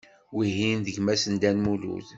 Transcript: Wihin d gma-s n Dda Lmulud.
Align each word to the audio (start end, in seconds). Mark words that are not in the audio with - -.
Wihin 0.35 0.79
d 0.85 0.87
gma-s 0.95 1.23
n 1.27 1.33
Dda 1.35 1.51
Lmulud. 1.55 2.07